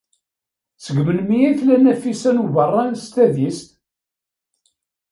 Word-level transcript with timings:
Seg 0.83 0.95
melmi 1.05 1.37
ay 1.43 1.55
tella 1.59 1.77
Nafisa 1.77 2.31
n 2.33 2.41
Ubeṛṛan 2.43 2.91
s 3.03 3.05
tadist? 3.13 3.67